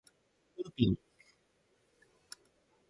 [0.57, 0.95] ウーピン